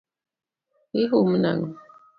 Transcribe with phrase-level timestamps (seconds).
[1.01, 1.67] Ihum nang’o?